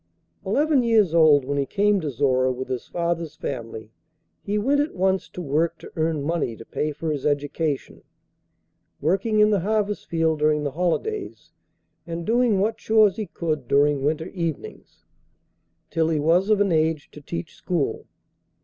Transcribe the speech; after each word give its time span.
Eleven 0.43 0.81
years 0.81 1.13
old 1.13 1.45
when 1.45 1.59
he 1.59 1.65
came 1.67 2.01
to 2.01 2.09
Zorra 2.09 2.51
with 2.51 2.69
his 2.69 2.87
father's 2.87 3.35
family, 3.35 3.91
he 4.41 4.57
went 4.57 4.79
at 4.81 4.95
once 4.95 5.29
to 5.29 5.43
work 5.43 5.77
to 5.77 5.91
earn 5.95 6.23
money 6.23 6.55
to 6.55 6.65
pay 6.65 6.91
for 6.91 7.11
his 7.11 7.23
education, 7.23 8.01
working 8.99 9.39
in 9.39 9.51
the 9.51 9.59
harvest 9.59 10.07
field 10.07 10.39
during 10.39 10.63
the 10.63 10.71
holidays, 10.71 11.51
and 12.07 12.25
doing 12.25 12.59
what 12.59 12.77
chores 12.77 13.17
he 13.17 13.27
could 13.27 13.67
during 13.67 14.03
winter 14.03 14.29
evenings, 14.29 15.05
till 15.91 16.09
he 16.09 16.19
was 16.19 16.49
of 16.49 16.59
an 16.59 16.71
age 16.71 17.11
to 17.11 17.21
teach 17.21 17.53
school. 17.53 18.07